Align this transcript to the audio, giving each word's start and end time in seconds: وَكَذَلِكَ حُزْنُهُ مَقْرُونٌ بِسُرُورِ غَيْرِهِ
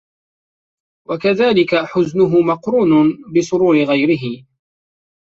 وَكَذَلِكَ 1.07 1.75
حُزْنُهُ 1.75 2.41
مَقْرُونٌ 2.41 3.17
بِسُرُورِ 3.35 3.75
غَيْرِهِ 3.77 4.45